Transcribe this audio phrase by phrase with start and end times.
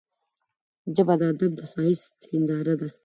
[0.95, 2.89] ژبه د ادب د ښايست هنداره ده